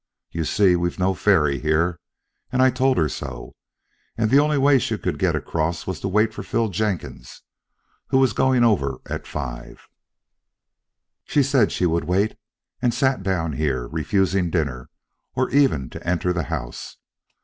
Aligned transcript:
You 0.31 0.45
see, 0.45 0.75
we've 0.75 0.97
no 0.97 1.13
ferry 1.13 1.59
here, 1.59 1.99
and 2.51 2.59
I 2.63 2.71
told 2.71 2.97
her 2.97 3.07
so, 3.07 3.53
and 4.17 4.31
the 4.31 4.39
only 4.39 4.57
way 4.57 4.79
she 4.79 4.97
could 4.97 5.19
get 5.19 5.35
across 5.35 5.85
was 5.85 5.99
to 5.99 6.07
wait 6.07 6.33
for 6.33 6.41
Phil 6.41 6.69
Jenkins, 6.69 7.43
who 8.07 8.17
was 8.17 8.33
going 8.33 8.63
over 8.63 8.99
at 9.05 9.27
five. 9.27 9.87
She 11.25 11.43
said 11.43 11.71
she 11.71 11.85
would 11.85 12.05
wait, 12.05 12.35
and 12.81 12.95
sat 12.95 13.21
down 13.21 13.53
here, 13.53 13.87
refusing 13.89 14.49
dinner, 14.49 14.89
or 15.35 15.51
even 15.51 15.87
to 15.91 16.03
enter 16.07 16.33
the 16.33 16.45
house. 16.49 16.97